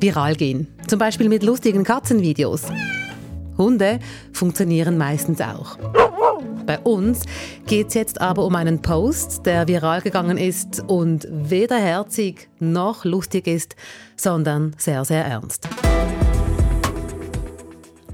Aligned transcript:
viral 0.00 0.34
gehen. 0.34 0.66
Zum 0.86 0.98
Beispiel 0.98 1.28
mit 1.28 1.42
lustigen 1.42 1.84
Katzenvideos. 1.84 2.62
Hunde 3.58 3.98
funktionieren 4.32 4.96
meistens 4.96 5.40
auch. 5.40 5.76
Bei 6.66 6.78
uns 6.78 7.24
geht 7.66 7.88
es 7.88 7.94
jetzt 7.94 8.20
aber 8.20 8.44
um 8.44 8.54
einen 8.54 8.80
Post, 8.80 9.44
der 9.44 9.68
viral 9.68 10.00
gegangen 10.02 10.38
ist 10.38 10.82
und 10.86 11.26
weder 11.30 11.76
herzig 11.76 12.48
noch 12.58 13.04
lustig 13.04 13.46
ist, 13.46 13.76
sondern 14.16 14.74
sehr, 14.78 15.04
sehr 15.04 15.24
ernst. 15.24 15.68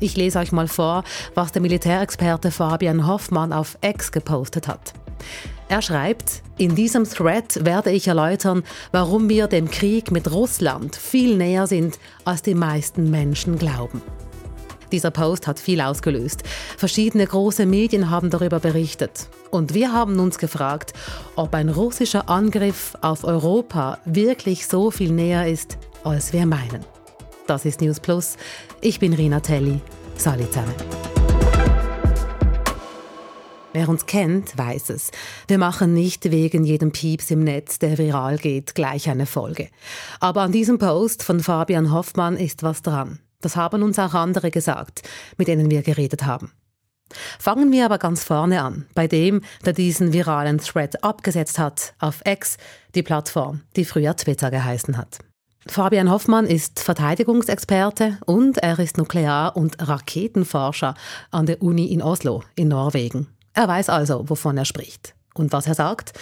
Ich 0.01 0.17
lese 0.17 0.39
euch 0.39 0.53
mal 0.53 0.69
vor, 0.69 1.05
was 1.35 1.53
der 1.53 1.63
Militärexperte 1.63 2.51
Fabian 2.51 3.07
Hoffmann 3.07 3.53
auf 3.53 3.79
X 3.83 4.13
gepostet 4.13 4.69
hat. 4.69 4.93
Er 5.69 5.83
schreibt, 5.83 6.43
in 6.59 6.75
diesem 6.75 7.05
Thread 7.05 7.65
werde 7.65 7.91
ich 7.91 8.09
erläutern, 8.09 8.63
warum 8.93 9.29
wir 9.29 9.47
dem 9.47 9.71
Krieg 9.71 10.11
mit 10.11 10.31
Russland 10.31 10.95
viel 10.97 11.37
näher 11.37 11.67
sind, 11.67 11.99
als 12.25 12.43
die 12.43 12.55
meisten 12.55 13.11
Menschen 13.11 13.59
glauben. 13.59 14.01
Dieser 14.93 15.11
Post 15.11 15.47
hat 15.47 15.59
viel 15.59 15.81
ausgelöst. 15.81 16.45
Verschiedene 16.77 17.27
große 17.27 17.67
Medien 17.67 18.11
haben 18.11 18.31
darüber 18.31 18.61
berichtet. 18.61 19.29
Und 19.51 19.75
wir 19.75 19.93
haben 19.93 20.19
uns 20.21 20.39
gefragt, 20.39 20.93
ob 21.35 21.55
ein 21.55 21.69
russischer 21.69 22.29
Angriff 22.29 22.97
auf 23.01 23.25
Europa 23.25 23.99
wirklich 24.05 24.67
so 24.67 24.91
viel 24.91 25.11
näher 25.11 25.49
ist, 25.49 25.79
als 26.05 26.33
wir 26.33 26.47
meinen. 26.47 26.85
Das 27.47 27.65
ist 27.65 27.81
News 27.81 28.01
Plus. 28.01 28.37
Ich 28.81 29.01
bin 29.01 29.13
Rina 29.13 29.41
Telli. 29.41 29.81
Salut 30.17 30.53
zusammen. 30.53 30.75
Wer 33.77 33.91
uns 33.91 34.07
kennt, 34.07 34.57
weiß 34.57 34.89
es. 34.89 35.11
Wir 35.49 35.59
machen 35.59 35.93
nicht 35.93 36.31
wegen 36.31 36.65
jedem 36.65 36.93
Pieps 36.93 37.31
im 37.31 37.41
Netz, 37.41 37.79
der 37.79 37.99
viral 37.99 38.39
geht, 38.39 38.75
gleich 38.75 39.11
eine 39.11 39.27
Folge. 39.27 39.69
Aber 40.19 40.41
an 40.41 40.51
diesem 40.51 40.79
Post 40.79 41.23
von 41.23 41.41
Fabian 41.41 41.93
Hoffmann 41.93 42.39
ist 42.39 42.63
was 42.63 42.81
dran. 42.81 43.19
Das 43.43 43.55
haben 43.55 43.83
uns 43.83 43.99
auch 43.99 44.15
andere 44.15 44.51
gesagt, 44.51 45.03
mit 45.37 45.49
denen 45.49 45.71
wir 45.71 45.83
geredet 45.83 46.25
haben. 46.25 46.53
Fangen 47.39 47.71
wir 47.71 47.85
aber 47.85 47.99
ganz 47.99 48.25
vorne 48.25 48.63
an, 48.63 48.87
bei 48.95 49.09
dem, 49.09 49.43
der 49.67 49.75
diesen 49.75 50.15
viralen 50.15 50.57
Thread 50.57 51.05
abgesetzt 51.05 51.59
hat 51.59 51.93
auf 51.99 52.23
X, 52.25 52.57
die 52.95 53.03
Plattform, 53.03 53.61
die 53.77 53.85
früher 53.85 54.17
Twitter 54.17 54.51
geheißen 54.51 54.97
hat. 54.97 55.19
Fabian 55.67 56.11
Hoffmann 56.11 56.47
ist 56.47 56.81
Verteidigungsexperte 56.81 58.17
und 58.25 58.57
er 58.57 58.79
ist 58.79 58.97
Nuklear- 58.97 59.55
und 59.55 59.87
Raketenforscher 59.87 60.95
an 61.31 61.45
der 61.45 61.61
Uni 61.61 61.93
in 61.93 62.01
Oslo 62.01 62.43
in 62.55 62.69
Norwegen. 62.69 63.36
Er 63.57 63.69
weiß 63.69 63.89
also, 63.89 64.29
wovon 64.29 64.59
er 64.59 64.67
spricht. 64.67 65.15
Und 65.35 65.51
was 65.51 65.67
er 65.67 65.75
sagt, 65.75 66.13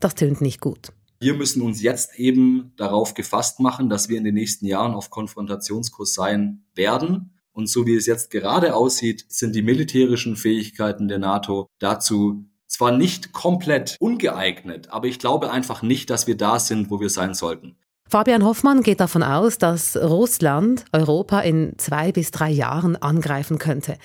das 0.00 0.14
tönt 0.14 0.40
nicht 0.40 0.62
gut. 0.62 0.88
Wir 1.20 1.34
müssen 1.34 1.60
uns 1.60 1.82
jetzt 1.82 2.18
eben 2.18 2.72
darauf 2.78 3.12
gefasst 3.12 3.60
machen, 3.60 3.90
dass 3.90 4.08
wir 4.08 4.16
in 4.16 4.24
den 4.24 4.34
nächsten 4.34 4.64
Jahren 4.64 4.94
auf 4.94 5.10
Konfrontationskurs 5.10 6.14
sein 6.14 6.64
werden. 6.74 7.38
Und 7.52 7.68
so 7.68 7.86
wie 7.86 7.94
es 7.94 8.06
jetzt 8.06 8.30
gerade 8.30 8.74
aussieht, 8.74 9.26
sind 9.28 9.54
die 9.54 9.60
militärischen 9.60 10.34
Fähigkeiten 10.34 11.08
der 11.08 11.18
NATO 11.18 11.68
dazu 11.78 12.46
zwar 12.66 12.92
nicht 12.92 13.32
komplett 13.32 13.96
ungeeignet, 14.00 14.90
aber 14.90 15.08
ich 15.08 15.18
glaube 15.18 15.50
einfach 15.50 15.82
nicht, 15.82 16.08
dass 16.08 16.26
wir 16.26 16.36
da 16.36 16.58
sind, 16.58 16.90
wo 16.90 17.00
wir 17.00 17.10
sein 17.10 17.34
sollten. 17.34 17.76
Fabian 18.10 18.42
Hoffmann 18.42 18.82
geht 18.82 19.00
davon 19.00 19.22
aus, 19.22 19.58
dass 19.58 19.94
Russland 19.94 20.86
Europa 20.92 21.40
in 21.40 21.74
zwei 21.76 22.10
bis 22.10 22.30
drei 22.30 22.48
Jahren 22.48 22.96
angreifen 22.96 23.58
könnte. 23.58 23.98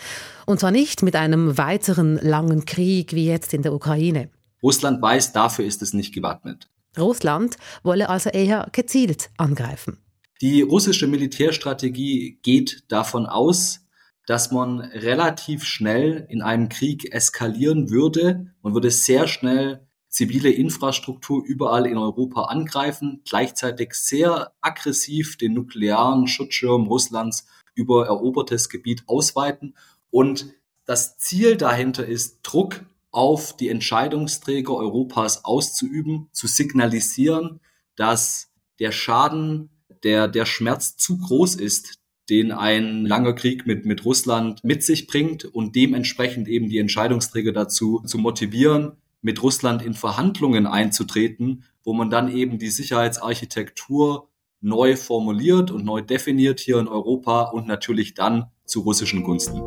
Und 0.45 0.59
zwar 0.59 0.71
nicht 0.71 1.03
mit 1.03 1.15
einem 1.15 1.57
weiteren 1.57 2.17
langen 2.17 2.65
Krieg 2.65 3.13
wie 3.13 3.25
jetzt 3.25 3.53
in 3.53 3.61
der 3.61 3.73
Ukraine. 3.73 4.29
Russland 4.61 5.01
weiß, 5.01 5.31
dafür 5.31 5.63
ist 5.63 5.81
es 5.81 5.93
nicht 5.93 6.13
gewappnet. 6.13 6.69
Russland 6.97 7.55
wolle 7.81 8.09
also 8.09 8.29
eher 8.29 8.67
gezielt 8.73 9.29
angreifen. 9.37 9.99
Die 10.41 10.61
russische 10.61 11.07
Militärstrategie 11.07 12.39
geht 12.43 12.83
davon 12.89 13.25
aus, 13.25 13.87
dass 14.25 14.51
man 14.51 14.81
relativ 14.81 15.63
schnell 15.63 16.27
in 16.29 16.41
einem 16.41 16.67
Krieg 16.67 17.13
eskalieren 17.13 17.89
würde. 17.89 18.53
Man 18.61 18.73
würde 18.73 18.92
sehr 18.92 19.27
schnell 19.27 19.87
zivile 20.13 20.51
Infrastruktur 20.51 21.43
überall 21.43 21.87
in 21.87 21.97
Europa 21.97 22.43
angreifen, 22.43 23.21
gleichzeitig 23.27 23.95
sehr 23.95 24.53
aggressiv 24.61 25.37
den 25.37 25.53
nuklearen 25.53 26.27
Schutzschirm 26.27 26.85
Russlands 26.85 27.47
über 27.73 28.05
erobertes 28.05 28.69
Gebiet 28.69 29.03
ausweiten. 29.07 29.75
Und 30.11 30.53
das 30.85 31.17
Ziel 31.17 31.57
dahinter 31.57 32.05
ist, 32.05 32.41
Druck 32.43 32.85
auf 33.09 33.57
die 33.57 33.69
Entscheidungsträger 33.69 34.75
Europas 34.75 35.45
auszuüben, 35.45 36.30
zu 36.31 36.45
signalisieren, 36.45 37.59
dass 37.95 38.51
der 38.80 38.91
Schaden, 38.91 39.71
der, 40.03 40.27
der 40.27 40.45
Schmerz 40.45 40.95
zu 40.95 41.17
groß 41.17 41.55
ist, 41.55 41.95
den 42.30 42.51
ein 42.51 43.05
langer 43.07 43.33
Krieg 43.33 43.65
mit, 43.65 43.85
mit 43.85 44.05
Russland 44.05 44.63
mit 44.63 44.83
sich 44.83 45.07
bringt 45.07 45.45
und 45.45 45.75
dementsprechend 45.75 46.47
eben 46.47 46.69
die 46.69 46.77
Entscheidungsträger 46.77 47.51
dazu 47.51 48.03
zu 48.05 48.19
motivieren, 48.19 48.97
mit 49.23 49.42
Russland 49.42 49.82
in 49.82 49.95
Verhandlungen 49.95 50.67
einzutreten, 50.67 51.64
wo 51.84 51.94
man 51.94 52.11
dann 52.11 52.30
eben 52.30 52.60
die 52.60 52.70
Sicherheitsarchitektur 52.70 54.28
neu 54.61 54.95
formuliert 54.95 55.72
und 55.72 55.84
neu 55.84 56.02
definiert 56.02 56.60
hier 56.60 56.78
in 56.78 56.88
Europa 56.88 57.44
und 57.44 57.67
natürlich 57.67 58.14
dann 58.14 58.45
zu 58.66 58.82
russischen 58.82 59.23
Gunsten. 59.23 59.61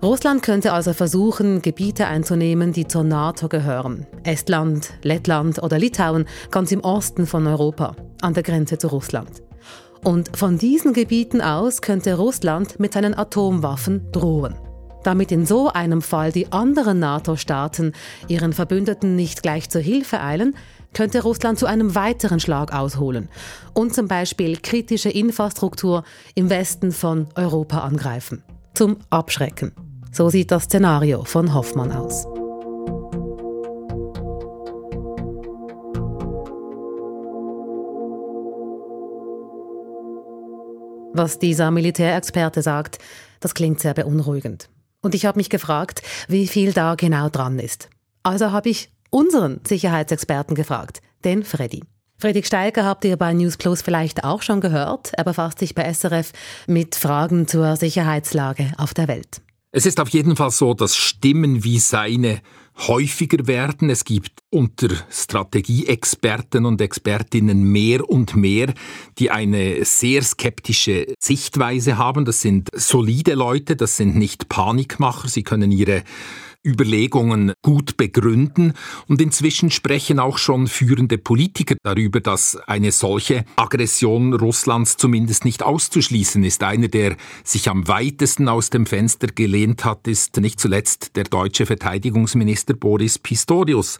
Russland 0.00 0.42
könnte 0.42 0.72
also 0.72 0.92
versuchen, 0.92 1.60
Gebiete 1.60 2.06
einzunehmen, 2.06 2.72
die 2.72 2.86
zur 2.86 3.02
NATO 3.02 3.48
gehören. 3.48 4.06
Estland, 4.22 4.92
Lettland 5.02 5.60
oder 5.60 5.78
Litauen, 5.78 6.26
ganz 6.50 6.70
im 6.70 6.80
Osten 6.80 7.26
von 7.26 7.46
Europa, 7.46 7.96
an 8.22 8.32
der 8.32 8.44
Grenze 8.44 8.78
zu 8.78 8.86
Russland. 8.88 9.42
Und 10.04 10.36
von 10.36 10.56
diesen 10.56 10.92
Gebieten 10.92 11.40
aus 11.40 11.82
könnte 11.82 12.14
Russland 12.14 12.78
mit 12.78 12.92
seinen 12.92 13.18
Atomwaffen 13.18 14.10
drohen. 14.12 14.54
Damit 15.08 15.32
in 15.32 15.46
so 15.46 15.72
einem 15.72 16.02
Fall 16.02 16.32
die 16.32 16.52
anderen 16.52 16.98
NATO-Staaten 16.98 17.94
ihren 18.26 18.52
Verbündeten 18.52 19.16
nicht 19.16 19.42
gleich 19.42 19.70
zur 19.70 19.80
Hilfe 19.80 20.20
eilen, 20.20 20.54
könnte 20.92 21.22
Russland 21.22 21.58
zu 21.58 21.64
einem 21.64 21.94
weiteren 21.94 22.40
Schlag 22.40 22.74
ausholen 22.74 23.30
und 23.72 23.94
zum 23.94 24.06
Beispiel 24.06 24.58
kritische 24.58 25.08
Infrastruktur 25.08 26.04
im 26.34 26.50
Westen 26.50 26.92
von 26.92 27.26
Europa 27.36 27.78
angreifen. 27.78 28.42
Zum 28.74 28.98
Abschrecken. 29.08 29.72
So 30.12 30.28
sieht 30.28 30.50
das 30.50 30.64
Szenario 30.64 31.24
von 31.24 31.54
Hoffmann 31.54 31.90
aus. 31.90 32.26
Was 41.14 41.38
dieser 41.38 41.70
Militärexperte 41.70 42.60
sagt, 42.60 42.98
das 43.40 43.54
klingt 43.54 43.80
sehr 43.80 43.94
beunruhigend. 43.94 44.68
Und 45.00 45.14
ich 45.14 45.26
habe 45.26 45.38
mich 45.38 45.50
gefragt, 45.50 46.02
wie 46.28 46.46
viel 46.46 46.72
da 46.72 46.94
genau 46.94 47.28
dran 47.28 47.58
ist. 47.58 47.88
Also 48.22 48.52
habe 48.52 48.68
ich 48.68 48.90
unseren 49.10 49.60
Sicherheitsexperten 49.66 50.54
gefragt, 50.54 51.00
den 51.24 51.44
Freddy. 51.44 51.82
Fredrik 52.20 52.46
Steiger 52.46 52.84
habt 52.84 53.04
ihr 53.04 53.16
bei 53.16 53.32
News 53.32 53.56
Plus 53.56 53.80
vielleicht 53.80 54.24
auch 54.24 54.42
schon 54.42 54.60
gehört. 54.60 55.12
Er 55.12 55.22
befasst 55.22 55.60
sich 55.60 55.76
bei 55.76 55.92
SRF 55.92 56.32
mit 56.66 56.96
Fragen 56.96 57.46
zur 57.46 57.76
Sicherheitslage 57.76 58.72
auf 58.76 58.92
der 58.92 59.06
Welt. 59.06 59.40
Es 59.70 59.86
ist 59.86 60.00
auf 60.00 60.08
jeden 60.08 60.34
Fall 60.34 60.50
so, 60.50 60.74
dass 60.74 60.96
Stimmen 60.96 61.62
wie 61.62 61.78
seine 61.78 62.40
häufiger 62.88 63.46
werden. 63.46 63.90
Es 63.90 64.04
gibt 64.04 64.32
unter 64.50 64.88
Strategieexperten 65.10 66.64
und 66.64 66.80
Expertinnen 66.80 67.62
mehr 67.64 68.08
und 68.08 68.34
mehr, 68.34 68.72
die 69.18 69.30
eine 69.30 69.84
sehr 69.84 70.22
skeptische 70.22 71.14
Sichtweise 71.20 71.98
haben. 71.98 72.24
Das 72.24 72.40
sind 72.40 72.70
solide 72.72 73.34
Leute, 73.34 73.76
das 73.76 73.96
sind 73.96 74.16
nicht 74.16 74.48
Panikmacher. 74.48 75.28
Sie 75.28 75.42
können 75.42 75.70
ihre 75.70 76.02
Überlegungen 76.66 77.52
gut 77.62 77.96
begründen. 77.96 78.74
Und 79.06 79.20
inzwischen 79.20 79.70
sprechen 79.70 80.18
auch 80.18 80.38
schon 80.38 80.66
führende 80.66 81.16
Politiker 81.16 81.76
darüber, 81.82 82.20
dass 82.20 82.56
eine 82.66 82.92
solche 82.92 83.44
Aggression 83.56 84.34
Russlands 84.34 84.96
zumindest 84.96 85.44
nicht 85.44 85.62
auszuschließen 85.62 86.42
ist. 86.44 86.62
Einer, 86.62 86.88
der 86.88 87.16
sich 87.44 87.68
am 87.68 87.86
weitesten 87.86 88.48
aus 88.48 88.70
dem 88.70 88.86
Fenster 88.86 89.28
gelehnt 89.28 89.84
hat, 89.84 90.08
ist 90.08 90.36
nicht 90.38 90.58
zuletzt 90.60 91.16
der 91.16 91.24
deutsche 91.24 91.64
Verteidigungsminister 91.64 92.74
Boris 92.74 93.18
Pistorius. 93.18 93.98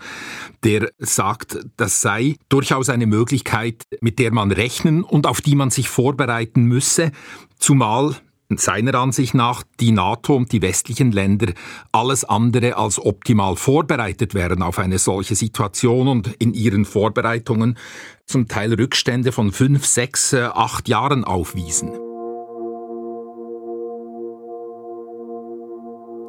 Der 0.65 0.91
sagt, 0.99 1.59
das 1.77 2.01
sei 2.01 2.37
durchaus 2.49 2.89
eine 2.89 3.07
Möglichkeit, 3.07 3.85
mit 4.01 4.19
der 4.19 4.33
man 4.33 4.51
rechnen 4.51 5.05
und 5.05 5.27
auf 5.27 5.41
die 5.41 5.55
man 5.55 5.71
sich 5.71 5.89
vorbereiten 5.89 6.65
müsse, 6.65 7.13
zumal 7.59 8.17
seiner 8.57 8.95
Ansicht 8.95 9.35
nach 9.35 9.63
die 9.79 9.93
NATO 9.93 10.35
und 10.35 10.53
die 10.53 10.63
westlichen 10.63 11.13
Länder 11.13 11.53
alles 11.93 12.25
andere 12.25 12.77
als 12.77 12.99
optimal 12.99 13.57
vorbereitet 13.57 14.35
wären 14.35 14.63
auf 14.63 14.79
eine 14.79 14.99
solche 14.99 15.35
Situation 15.35 16.09
und 16.09 16.35
in 16.39 16.55
ihren 16.55 16.87
Vorbereitungen 16.87 17.77
zum 18.25 18.49
Teil 18.49 18.73
Rückstände 18.73 19.33
von 19.33 19.53
fünf, 19.53 19.85
sechs, 19.85 20.33
äh, 20.33 20.49
acht 20.55 20.89
Jahren 20.89 21.25
aufwiesen. 21.25 22.08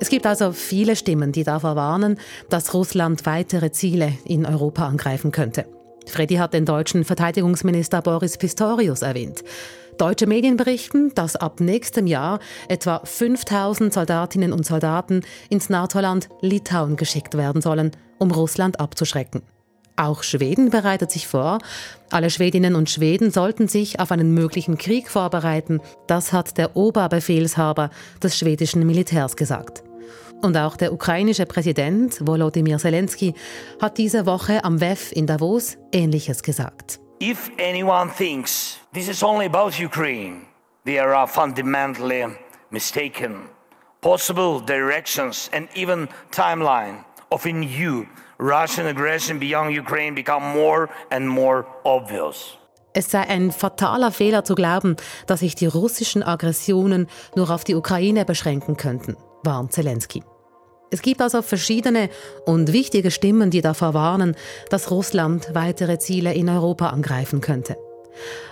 Es 0.01 0.09
gibt 0.09 0.25
also 0.25 0.53
viele 0.53 0.95
Stimmen, 0.95 1.31
die 1.31 1.43
davor 1.43 1.75
warnen, 1.75 2.17
dass 2.49 2.73
Russland 2.73 3.25
weitere 3.25 3.71
Ziele 3.71 4.13
in 4.23 4.45
Europa 4.45 4.87
angreifen 4.87 5.31
könnte. 5.31 5.65
Freddy 6.05 6.35
hat 6.35 6.53
den 6.53 6.65
deutschen 6.65 7.03
Verteidigungsminister 7.03 8.01
Boris 8.01 8.37
Pistorius 8.37 9.01
erwähnt. 9.01 9.43
Deutsche 9.97 10.27
Medien 10.27 10.55
berichten, 10.55 11.13
dass 11.13 11.35
ab 11.35 11.59
nächstem 11.59 12.07
Jahr 12.07 12.39
etwa 12.69 13.01
5000 13.03 13.93
Soldatinnen 13.93 14.53
und 14.53 14.65
Soldaten 14.65 15.21
ins 15.49 15.69
NATO-Land 15.69 16.29
Litauen 16.41 16.95
geschickt 16.95 17.35
werden 17.35 17.61
sollen, 17.61 17.91
um 18.17 18.31
Russland 18.31 18.79
abzuschrecken. 18.79 19.41
Auch 19.97 20.23
Schweden 20.23 20.69
bereitet 20.69 21.11
sich 21.11 21.27
vor. 21.27 21.57
Alle 22.09 22.29
Schwedinnen 22.29 22.75
und 22.75 22.89
Schweden 22.89 23.31
sollten 23.31 23.67
sich 23.67 23.99
auf 23.99 24.13
einen 24.13 24.33
möglichen 24.33 24.77
Krieg 24.77 25.09
vorbereiten. 25.09 25.81
Das 26.07 26.31
hat 26.31 26.57
der 26.57 26.77
Oberbefehlshaber 26.77 27.89
des 28.23 28.37
schwedischen 28.37 28.87
Militärs 28.87 29.35
gesagt. 29.35 29.83
Und 30.41 30.55
auch 30.57 30.77
der 30.77 30.93
ukrainische 30.93 31.45
Präsident 31.45 32.25
Volodymyr 32.25 32.77
Zelensky 32.77 33.33
hat 33.81 33.97
diese 33.97 34.25
Woche 34.25 34.63
am 34.63 34.79
WEF 34.79 35.11
in 35.11 35.27
Davos 35.27 35.77
Ähnliches 35.91 36.43
gesagt. 36.43 36.99
If 37.21 37.51
anyone 37.59 38.09
thinks 38.09 38.79
this 38.93 39.09
is 39.09 39.21
only 39.21 39.45
about 39.45 39.71
Ukraine, 39.83 40.45
they 40.85 40.99
are 40.99 41.27
fundamentally 41.27 42.25
mistaken. 42.69 43.49
Possible 44.01 44.61
directions 44.65 45.49
and 45.53 45.67
even 45.75 46.07
timeline 46.31 47.03
of 47.31 47.45
a 47.45 47.51
new 47.51 48.05
Russian 48.39 48.87
aggression 48.87 49.37
beyond 49.39 49.77
Ukraine 49.77 50.15
become 50.15 50.53
more 50.53 50.89
and 51.11 51.27
more 51.27 51.65
obvious. 51.83 52.57
Es 52.93 53.11
sei 53.11 53.21
ein 53.27 53.51
fataler 53.51 54.11
Fehler 54.11 54.43
zu 54.43 54.55
glauben, 54.55 54.95
dass 55.27 55.41
sich 55.41 55.55
die 55.55 55.67
russischen 55.67 56.23
Aggressionen 56.23 57.07
nur 57.35 57.51
auf 57.51 57.63
die 57.63 57.75
Ukraine 57.75 58.25
beschränken 58.25 58.77
könnten, 58.77 59.15
warnt 59.43 59.73
Zelensky. 59.73 60.23
Es 60.91 61.01
gibt 61.01 61.21
also 61.21 61.41
verschiedene 61.41 62.09
und 62.45 62.73
wichtige 62.73 63.11
Stimmen, 63.11 63.51
die 63.51 63.61
davor 63.61 63.93
warnen, 63.93 64.35
dass 64.69 64.89
Russland 64.89 65.49
weitere 65.53 65.99
Ziele 65.99 66.33
in 66.33 66.49
Europa 66.49 66.87
angreifen 66.87 67.41
könnte. 67.41 67.77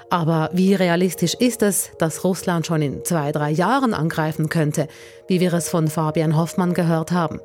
Aber 0.09 0.49
wie 0.53 0.73
realistisch 0.73 1.33
ist 1.33 1.61
es, 1.61 1.91
dass 1.99 2.23
Russland 2.23 2.65
schon 2.65 2.81
in 2.81 3.03
zwei, 3.03 3.31
drei 3.31 3.51
Jahren 3.51 3.93
angreifen 3.93 4.49
könnte, 4.49 4.87
wie 5.27 5.39
wir 5.39 5.53
es 5.53 5.69
von 5.69 5.87
Fabian 5.87 6.37
Hoffmann 6.37 6.73
gehört 6.73 7.11
haben? 7.11 7.41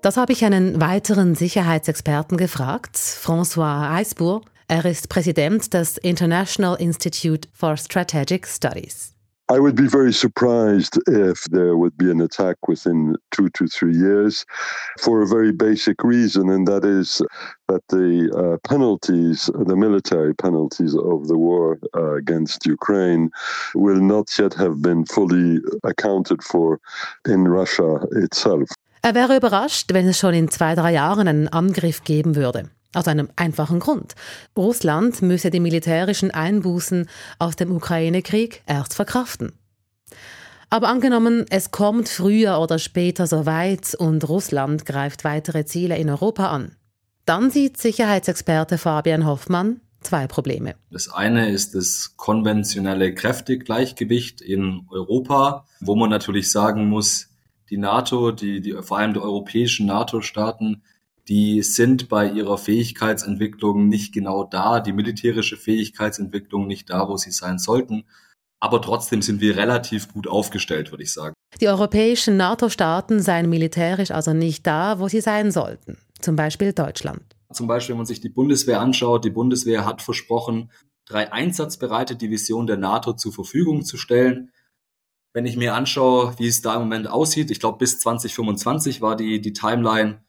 Das 0.00 0.16
habe 0.16 0.32
ich 0.32 0.44
einen 0.44 0.80
weiteren 0.80 1.34
Sicherheitsexperten 1.34 2.36
gefragt, 2.36 2.96
François 2.96 3.90
Eisbourg. 3.90 4.44
Er 4.68 4.84
ist 4.84 5.08
Präsident 5.08 5.72
des 5.74 5.98
International 5.98 6.76
Institute 6.76 7.48
for 7.52 7.76
Strategic 7.76 8.46
Studies. 8.46 9.13
I 9.50 9.58
would 9.58 9.76
be 9.76 9.88
very 9.88 10.12
surprised 10.12 10.98
if 11.06 11.44
there 11.50 11.76
would 11.76 11.98
be 11.98 12.10
an 12.10 12.22
attack 12.22 12.66
within 12.66 13.16
two 13.30 13.50
to 13.50 13.66
three 13.66 13.94
years 13.94 14.46
for 15.00 15.20
a 15.20 15.26
very 15.26 15.52
basic 15.52 16.02
reason, 16.02 16.48
and 16.48 16.66
that 16.66 16.84
is 16.84 17.20
that 17.68 17.82
the 17.88 18.30
uh, 18.32 18.56
penalties, 18.66 19.50
the 19.54 19.76
military 19.76 20.34
penalties 20.34 20.94
of 20.94 21.28
the 21.28 21.36
war 21.36 21.78
uh, 21.94 22.14
against 22.14 22.64
Ukraine, 22.64 23.30
will 23.74 24.00
not 24.00 24.30
yet 24.38 24.54
have 24.54 24.80
been 24.80 25.04
fully 25.04 25.60
accounted 25.82 26.42
for 26.42 26.80
in 27.26 27.46
Russia 27.46 28.00
itself. 28.12 28.70
Er 29.02 29.14
wäre 29.14 29.36
überrascht, 29.36 29.92
wenn 29.92 30.08
es 30.08 30.18
schon 30.18 30.32
in 30.32 30.48
zwei, 30.48 30.74
drei 30.74 30.92
Jahren 30.92 31.28
einen 31.28 31.48
Angriff 31.48 32.04
geben 32.04 32.36
würde. 32.36 32.70
Aus 32.94 33.08
einem 33.08 33.28
einfachen 33.36 33.80
Grund. 33.80 34.14
Russland 34.56 35.20
müsse 35.20 35.50
die 35.50 35.60
militärischen 35.60 36.30
Einbußen 36.30 37.08
aus 37.38 37.56
dem 37.56 37.74
Ukraine-Krieg 37.74 38.62
erst 38.66 38.94
verkraften. 38.94 39.52
Aber 40.70 40.88
angenommen, 40.88 41.44
es 41.50 41.70
kommt 41.70 42.08
früher 42.08 42.58
oder 42.58 42.78
später 42.78 43.26
so 43.26 43.46
weit 43.46 43.94
und 43.94 44.28
Russland 44.28 44.86
greift 44.86 45.24
weitere 45.24 45.64
Ziele 45.64 45.96
in 45.98 46.10
Europa 46.10 46.48
an. 46.48 46.76
Dann 47.26 47.50
sieht 47.50 47.78
Sicherheitsexperte 47.78 48.78
Fabian 48.78 49.26
Hoffmann 49.26 49.80
zwei 50.00 50.26
Probleme. 50.26 50.74
Das 50.90 51.08
eine 51.08 51.48
ist 51.48 51.74
das 51.74 52.16
konventionelle 52.16 53.14
Kräftegleichgewicht 53.14 54.40
in 54.40 54.86
Europa, 54.90 55.66
wo 55.80 55.96
man 55.96 56.10
natürlich 56.10 56.50
sagen 56.50 56.88
muss, 56.88 57.30
die 57.70 57.78
NATO, 57.78 58.30
die, 58.30 58.60
die, 58.60 58.74
vor 58.82 58.98
allem 58.98 59.14
die 59.14 59.20
europäischen 59.20 59.86
NATO-Staaten, 59.86 60.82
die 61.28 61.62
sind 61.62 62.08
bei 62.08 62.30
ihrer 62.30 62.58
Fähigkeitsentwicklung 62.58 63.88
nicht 63.88 64.12
genau 64.12 64.44
da, 64.44 64.80
die 64.80 64.92
militärische 64.92 65.56
Fähigkeitsentwicklung 65.56 66.66
nicht 66.66 66.90
da, 66.90 67.08
wo 67.08 67.16
sie 67.16 67.30
sein 67.30 67.58
sollten. 67.58 68.04
Aber 68.60 68.80
trotzdem 68.80 69.22
sind 69.22 69.40
wir 69.40 69.56
relativ 69.56 70.12
gut 70.12 70.26
aufgestellt, 70.26 70.90
würde 70.90 71.02
ich 71.02 71.12
sagen. 71.12 71.34
Die 71.60 71.68
europäischen 71.68 72.36
NATO-Staaten 72.36 73.20
seien 73.20 73.48
militärisch 73.48 74.10
also 74.10 74.32
nicht 74.32 74.66
da, 74.66 74.98
wo 74.98 75.08
sie 75.08 75.20
sein 75.20 75.50
sollten. 75.50 75.98
Zum 76.20 76.36
Beispiel 76.36 76.72
Deutschland. 76.72 77.22
Zum 77.52 77.66
Beispiel, 77.66 77.92
wenn 77.92 77.98
man 77.98 78.06
sich 78.06 78.20
die 78.20 78.28
Bundeswehr 78.28 78.80
anschaut, 78.80 79.24
die 79.24 79.30
Bundeswehr 79.30 79.84
hat 79.84 80.02
versprochen, 80.02 80.70
drei 81.06 81.32
einsatzbereite 81.32 82.16
Divisionen 82.16 82.66
der 82.66 82.76
NATO 82.76 83.12
zur 83.12 83.32
Verfügung 83.32 83.84
zu 83.84 83.96
stellen. 83.96 84.50
Wenn 85.32 85.46
ich 85.46 85.56
mir 85.56 85.74
anschaue, 85.74 86.34
wie 86.38 86.46
es 86.46 86.62
da 86.62 86.74
im 86.74 86.82
Moment 86.82 87.08
aussieht, 87.08 87.50
ich 87.50 87.60
glaube 87.60 87.78
bis 87.78 87.98
2025 88.00 89.00
war 89.00 89.16
die, 89.16 89.40
die 89.40 89.52
Timeline, 89.52 90.23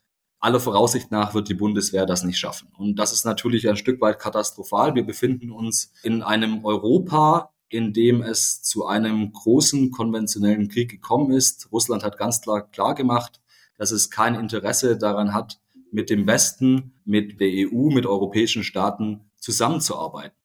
aller 0.46 0.60
Voraussicht 0.60 1.12
nach 1.12 1.34
wird 1.34 1.50
die 1.50 1.56
Bundeswehr 1.56 2.06
das 2.06 2.24
nicht 2.24 2.38
schaffen. 2.38 2.70
Und 2.78 2.98
das 2.98 3.12
ist 3.12 3.26
natürlich 3.26 3.68
ein 3.68 3.78
Stück 3.78 4.00
weit 4.00 4.20
katastrophal. 4.20 4.94
Wir 4.94 5.04
befinden 5.04 5.52
uns 5.52 5.92
in 6.04 6.22
einem 6.22 6.64
Europa, 6.64 7.52
in 7.68 7.94
dem 7.94 8.22
es 8.22 8.62
zu 8.62 8.86
einem 8.86 9.34
großen 9.34 9.90
konventionellen 9.90 10.70
Krieg 10.70 10.90
gekommen 10.92 11.32
ist. 11.32 11.70
Russland 11.72 12.04
hat 12.04 12.20
ganz 12.20 12.42
klar, 12.42 12.70
klar 12.70 12.94
gemacht, 12.94 13.42
dass 13.78 13.92
es 13.92 14.12
kein 14.12 14.36
Interesse 14.36 14.98
daran 14.98 15.34
hat, 15.34 15.60
mit 15.92 16.12
dem 16.12 16.28
Westen, 16.28 16.94
mit 17.06 17.40
der 17.40 17.50
EU, 17.50 17.90
mit 17.90 18.06
europäischen 18.06 18.64
Staaten 18.64 19.32
zusammenzuarbeiten. 19.38 20.38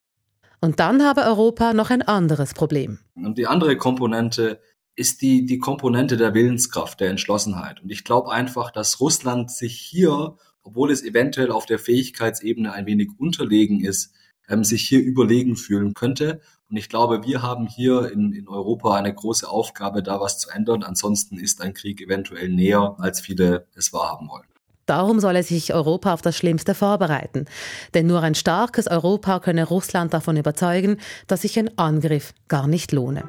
Und 0.61 0.79
dann 0.79 1.03
habe 1.03 1.21
Europa 1.21 1.73
noch 1.73 1.89
ein 1.89 2.01
anderes 2.01 2.53
Problem. 2.53 2.99
Und 3.15 3.37
die 3.37 3.47
andere 3.47 3.77
Komponente 3.77 4.59
ist 4.95 5.21
die, 5.21 5.45
die 5.45 5.59
Komponente 5.59 6.17
der 6.17 6.33
Willenskraft, 6.33 6.99
der 6.99 7.09
Entschlossenheit. 7.09 7.81
Und 7.81 7.91
ich 7.91 8.03
glaube 8.03 8.31
einfach, 8.31 8.71
dass 8.71 8.99
Russland 8.99 9.51
sich 9.51 9.79
hier, 9.79 10.35
obwohl 10.63 10.91
es 10.91 11.03
eventuell 11.03 11.51
auf 11.51 11.65
der 11.65 11.79
Fähigkeitsebene 11.79 12.73
ein 12.73 12.85
wenig 12.85 13.09
unterlegen 13.17 13.83
ist, 13.83 14.13
ähm, 14.49 14.63
sich 14.63 14.87
hier 14.87 15.01
überlegen 15.01 15.55
fühlen 15.55 15.93
könnte. 15.93 16.41
Und 16.69 16.77
ich 16.77 16.89
glaube, 16.89 17.23
wir 17.25 17.41
haben 17.41 17.67
hier 17.67 18.11
in, 18.11 18.33
in 18.33 18.47
Europa 18.47 18.95
eine 18.95 19.13
große 19.13 19.47
Aufgabe, 19.49 20.03
da 20.03 20.19
was 20.19 20.39
zu 20.39 20.49
ändern. 20.49 20.83
Ansonsten 20.83 21.37
ist 21.37 21.61
ein 21.61 21.73
Krieg 21.73 22.01
eventuell 22.01 22.49
näher, 22.49 22.95
als 22.99 23.21
viele 23.21 23.67
es 23.75 23.93
wahrhaben 23.93 24.29
wollen. 24.29 24.45
Darum 24.85 25.19
solle 25.19 25.43
sich 25.43 25.73
Europa 25.73 26.13
auf 26.13 26.21
das 26.21 26.35
Schlimmste 26.35 26.75
vorbereiten. 26.75 27.45
Denn 27.93 28.07
nur 28.07 28.21
ein 28.21 28.35
starkes 28.35 28.87
Europa 28.87 29.39
könne 29.39 29.65
Russland 29.65 30.13
davon 30.13 30.37
überzeugen, 30.37 30.97
dass 31.27 31.43
sich 31.43 31.57
ein 31.57 31.77
Angriff 31.77 32.33
gar 32.47 32.67
nicht 32.67 32.91
lohne. 32.91 33.23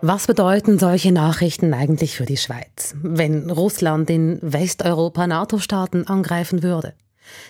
Was 0.00 0.28
bedeuten 0.28 0.78
solche 0.78 1.10
Nachrichten 1.10 1.74
eigentlich 1.74 2.16
für 2.16 2.24
die 2.24 2.36
Schweiz, 2.36 2.94
wenn 3.02 3.50
Russland 3.50 4.08
in 4.08 4.38
Westeuropa 4.42 5.26
NATO-Staaten 5.26 6.06
angreifen 6.06 6.62
würde? 6.62 6.94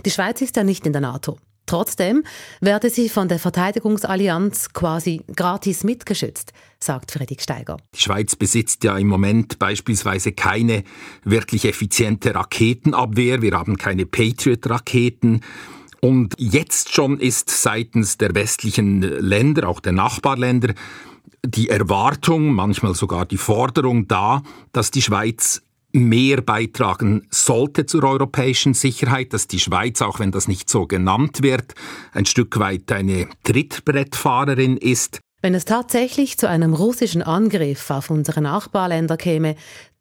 Die 0.07 0.11
Schweiz 0.11 0.40
ist 0.40 0.57
ja 0.57 0.64
nicht 0.64 0.87
in 0.87 0.93
der 0.95 1.02
NATO. 1.02 1.37
Trotzdem 1.67 2.25
werde 2.62 2.88
sie 2.88 3.11
von 3.11 3.28
der 3.28 3.38
Verteidigungsallianz 3.38 4.73
quasi 4.73 5.21
gratis 5.37 5.85
mitgeschützt, 5.85 6.55
sagt 6.81 7.11
Friedrich 7.11 7.43
Steiger. 7.43 7.76
Die 7.95 8.00
Schweiz 8.00 8.35
besitzt 8.35 8.83
ja 8.83 8.97
im 8.97 9.09
Moment 9.09 9.59
beispielsweise 9.59 10.33
keine 10.33 10.85
wirklich 11.25 11.67
effiziente 11.67 12.35
Raketenabwehr. 12.35 13.43
Wir 13.43 13.52
haben 13.52 13.76
keine 13.76 14.07
Patriot-Raketen. 14.07 15.43
Und 16.00 16.35
jetzt 16.38 16.95
schon 16.95 17.19
ist 17.19 17.50
seitens 17.50 18.17
der 18.17 18.35
westlichen 18.35 19.02
Länder, 19.02 19.69
auch 19.69 19.81
der 19.81 19.93
Nachbarländer, 19.93 20.73
die 21.45 21.68
Erwartung, 21.68 22.52
manchmal 22.52 22.95
sogar 22.95 23.26
die 23.26 23.37
Forderung 23.37 24.09
da, 24.09 24.42
dass 24.73 24.90
die 24.90 25.02
Schweiz 25.02 25.62
mehr 25.92 26.42
beitragen 26.42 27.26
sollte 27.30 27.87
zur 27.87 28.04
europäischen 28.04 28.75
Sicherheit, 28.75 29.33
dass 29.33 29.47
die 29.47 29.59
Schweiz, 29.59 30.02
auch 30.02 30.18
wenn 30.18 30.33
das 30.33 30.49
nicht 30.49 30.68
so 30.68 30.87
genannt 30.87 31.42
wird, 31.42 31.75
ein 32.12 32.26
Stück 32.26 32.59
weit 32.59 32.92
eine 32.92 33.28
Trittbrettfahrerin 33.45 34.76
ist. 34.76 35.21
Wenn 35.40 35.54
es 35.54 35.64
tatsächlich 35.64 36.37
zu 36.37 36.49
einem 36.49 36.75
russischen 36.75 37.23
Angriff 37.23 37.90
auf 37.90 38.11
unsere 38.11 38.40
Nachbarländer 38.42 39.16
käme, 39.16 39.54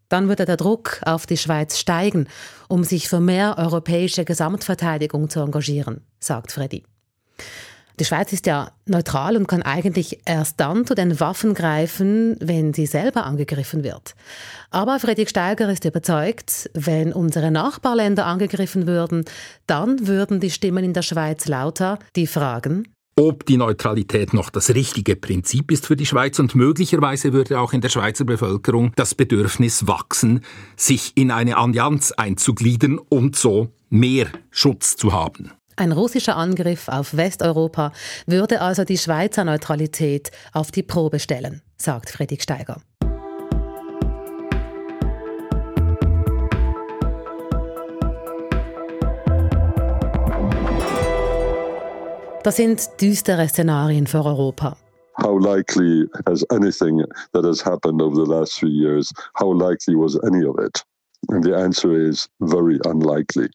dann 0.09 0.29
würde 0.29 0.45
der 0.45 0.57
Druck 0.57 0.99
auf 1.05 1.25
die 1.25 1.37
Schweiz 1.37 1.77
steigen, 1.77 2.27
um 2.67 2.83
sich 2.83 3.07
für 3.07 3.19
mehr 3.19 3.55
europäische 3.57 4.25
Gesamtverteidigung 4.25 5.29
zu 5.29 5.41
engagieren, 5.41 6.01
sagt 6.19 6.51
Freddy. 6.51 6.83
Die 7.99 8.05
Schweiz 8.05 8.31
ist 8.31 8.45
ja 8.45 8.71
neutral 8.85 9.35
und 9.37 9.47
kann 9.47 9.63
eigentlich 9.63 10.19
erst 10.25 10.59
dann 10.59 10.85
zu 10.85 10.93
den 10.93 11.19
Waffen 11.19 11.55
greifen, 11.55 12.37
wenn 12.39 12.71
sie 12.73 12.85
selber 12.85 13.25
angegriffen 13.25 13.83
wird. 13.83 14.13
Aber 14.69 14.99
Friedrich 14.99 15.29
Steiger 15.29 15.67
ist 15.71 15.83
überzeugt, 15.83 16.69
wenn 16.75 17.11
unsere 17.11 17.49
Nachbarländer 17.49 18.27
angegriffen 18.27 18.85
würden, 18.85 19.25
dann 19.65 20.07
würden 20.07 20.39
die 20.39 20.51
Stimmen 20.51 20.83
in 20.83 20.93
der 20.93 21.01
Schweiz 21.01 21.47
lauter, 21.47 21.97
die 22.15 22.27
fragen, 22.27 22.87
ob 23.19 23.47
die 23.47 23.57
Neutralität 23.57 24.31
noch 24.31 24.51
das 24.51 24.75
richtige 24.75 25.15
Prinzip 25.15 25.71
ist 25.71 25.87
für 25.87 25.95
die 25.95 26.05
Schweiz 26.05 26.37
und 26.37 26.53
möglicherweise 26.53 27.33
würde 27.33 27.59
auch 27.59 27.73
in 27.73 27.81
der 27.81 27.89
Schweizer 27.89 28.25
Bevölkerung 28.25 28.91
das 28.95 29.15
Bedürfnis 29.15 29.87
wachsen, 29.87 30.41
sich 30.75 31.13
in 31.15 31.31
eine 31.31 31.57
Allianz 31.57 32.11
einzugliedern 32.11 32.99
und 32.99 33.35
so 33.35 33.73
mehr 33.89 34.27
Schutz 34.51 34.97
zu 34.97 35.13
haben. 35.13 35.51
Ein 35.79 35.91
russischer 35.91 36.35
Angriff 36.35 36.87
auf 36.87 37.15
Westeuropa 37.15 37.91
würde 38.25 38.61
also 38.61 38.83
die 38.83 38.97
Schweizer 38.97 39.43
Neutralität 39.43 40.31
auf 40.51 40.71
die 40.71 40.81
Probe 40.81 41.19
stellen, 41.19 41.61
sagt 41.77 42.09
Friedrich 42.09 42.41
Steiger. 42.41 42.81
Das 52.43 52.55
sind 52.55 52.89
düstere 52.99 53.47
Szenarien 53.47 54.07
für 54.07 54.25
Europa. 54.25 54.77
How 55.21 55.39
likely 55.39 56.07
has 56.25 56.43
anything 56.49 57.03
that 57.33 57.45
has 57.45 57.63
happened 57.63 58.01
over 58.01 58.15
the 58.15 58.31
last 58.31 58.57
three 58.57 58.71
years, 58.71 59.13
how 59.35 59.53
likely 59.53 59.95
was 59.95 60.17
any 60.23 60.43
of 60.43 60.57
it? 60.57 60.83
And 61.29 61.43
the 61.43 61.55
answer 61.55 61.91
is 61.93 62.27
very 62.39 62.79
unlikely. 62.85 63.49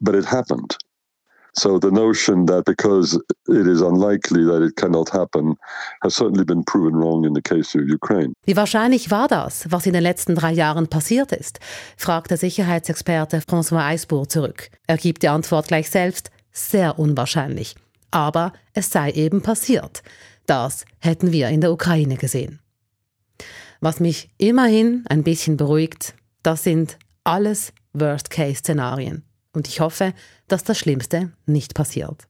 But 0.00 0.14
it 0.14 0.24
happened. 0.24 0.76
So 1.58 1.78
the 1.80 1.90
notion 1.90 2.46
that 2.46 2.64
because 2.64 3.18
it 3.48 3.66
is 3.66 3.80
unlikely 3.82 4.44
that 4.44 4.62
it 4.62 4.76
cannot 4.76 5.12
happen 5.12 5.56
has 6.02 6.14
certainly 6.14 6.44
been 6.44 6.62
proven 6.62 6.94
wrong 6.94 7.24
in 7.24 7.34
the 7.34 7.42
case 7.42 7.74
of 7.74 7.88
Ukraine. 7.88 8.32
Wie 8.46 8.56
wahrscheinlich 8.56 9.10
war 9.10 9.26
das, 9.26 9.66
was 9.68 9.84
in 9.86 9.92
den 9.92 10.02
letzten 10.02 10.36
drei 10.36 10.52
Jahren 10.52 10.86
passiert 10.86 11.32
ist? 11.32 11.58
fragt 11.96 12.30
der 12.30 12.38
Sicherheitsexperte 12.38 13.40
François 13.40 13.84
Eisbourg 13.84 14.30
zurück. 14.30 14.70
Er 14.86 14.98
gibt 14.98 15.24
die 15.24 15.28
Antwort 15.28 15.66
gleich 15.66 15.90
selbst, 15.90 16.30
sehr 16.52 16.98
unwahrscheinlich. 16.98 17.74
Aber 18.12 18.52
es 18.72 18.90
sei 18.90 19.10
eben 19.10 19.42
passiert. 19.42 20.02
Das 20.46 20.84
hätten 21.00 21.32
wir 21.32 21.48
in 21.48 21.60
der 21.60 21.72
Ukraine 21.72 22.16
gesehen. 22.16 22.60
Was 23.80 23.98
mich 23.98 24.30
immerhin 24.38 25.04
ein 25.08 25.24
bisschen 25.24 25.56
beruhigt, 25.56 26.14
das 26.42 26.62
sind 26.62 26.98
alles 27.24 27.72
Worst-Case-Szenarien. 27.92 29.27
Und 29.58 29.66
ich 29.66 29.80
hoffe, 29.80 30.12
dass 30.46 30.62
das 30.62 30.78
Schlimmste 30.78 31.32
nicht 31.44 31.74
passiert. 31.74 32.28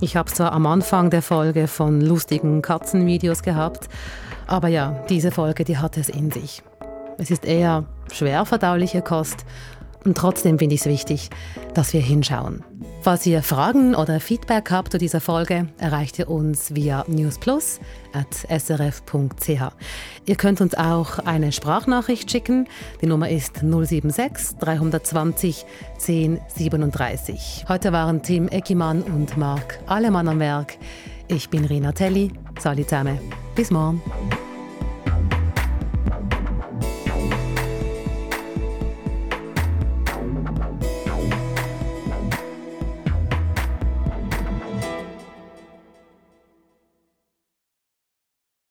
Ich 0.00 0.14
habe 0.14 0.30
zwar 0.30 0.52
am 0.52 0.64
Anfang 0.66 1.10
der 1.10 1.22
Folge 1.22 1.66
von 1.66 2.00
lustigen 2.00 2.62
Katzenvideos 2.62 3.42
gehabt, 3.42 3.88
aber 4.46 4.68
ja, 4.68 5.04
diese 5.08 5.32
Folge, 5.32 5.64
die 5.64 5.78
hat 5.78 5.96
es 5.96 6.08
in 6.08 6.30
sich. 6.30 6.62
Es 7.18 7.32
ist 7.32 7.44
eher 7.44 7.84
schwer 8.12 8.46
verdauliche 8.46 9.02
Kost 9.02 9.44
und 10.06 10.16
trotzdem 10.16 10.58
finde 10.58 10.76
ich 10.76 10.82
es 10.82 10.86
wichtig, 10.86 11.30
dass 11.74 11.92
wir 11.92 12.00
hinschauen. 12.00 12.64
Falls 13.02 13.26
ihr 13.26 13.42
Fragen 13.42 13.94
oder 13.94 14.20
Feedback 14.20 14.70
habt 14.70 14.92
zu 14.92 14.98
dieser 14.98 15.20
Folge, 15.20 15.68
erreicht 15.78 16.18
ihr 16.18 16.30
uns 16.30 16.74
via 16.74 17.04
newsplus.srf.ch. 17.08 19.60
Ihr 20.24 20.36
könnt 20.36 20.60
uns 20.60 20.74
auch 20.74 21.18
eine 21.20 21.52
Sprachnachricht 21.52 22.30
schicken. 22.30 22.68
Die 23.02 23.06
Nummer 23.06 23.28
ist 23.28 23.58
076 23.58 24.56
320 24.58 25.66
1037. 25.94 27.66
Heute 27.68 27.92
waren 27.92 28.22
Tim 28.22 28.48
Eckimann 28.48 29.02
und 29.02 29.36
Marc 29.36 29.78
Allemann 29.86 30.28
am 30.28 30.40
Werk. 30.40 30.78
Ich 31.28 31.50
bin 31.50 31.64
Rina 31.64 31.92
Telli. 31.92 32.32
Salut 32.60 32.88
zusammen. 32.88 33.18
Bis 33.54 33.70
morgen. 33.70 34.00